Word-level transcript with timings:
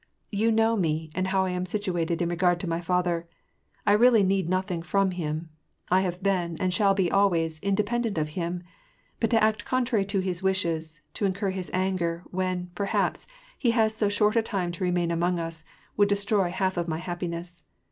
You 0.31 0.49
know 0.51 0.75
me, 0.75 1.11
and 1.13 1.27
how 1.27 1.45
I 1.45 1.51
am 1.51 1.67
situated 1.67 2.23
in 2.23 2.29
regard 2.29 2.59
to 2.61 2.67
my 2.67 2.81
father: 2.81 3.29
I 3.85 3.91
really 3.91 4.23
need 4.23 4.49
nothing 4.49 4.81
from 4.81 5.11
him; 5.11 5.49
I 5.91 6.01
have 6.01 6.23
been, 6.23 6.57
and 6.59 6.73
shall 6.73 6.95
he 6.95 7.11
always, 7.11 7.59
independent 7.59 8.17
of 8.17 8.29
him; 8.29 8.63
but 9.19 9.29
to 9.29 9.43
act 9.43 9.63
contrary 9.63 10.05
to 10.05 10.19
his 10.19 10.41
wishes, 10.41 11.01
to 11.13 11.25
incur 11.25 11.51
his 11.51 11.69
anger, 11.71 12.23
when, 12.31 12.71
perhaps, 12.73 13.27
he 13.59 13.69
has 13.77 13.93
so 13.93 14.09
snort 14.09 14.35
a 14.35 14.41
time 14.41 14.71
to 14.71 14.83
remain 14.83 15.11
among 15.11 15.37
us, 15.37 15.65
would 15.97 16.09
destroy 16.09 16.49
half 16.49 16.77
of 16.77 16.87
my 16.87 16.97
happiness. 16.97 17.65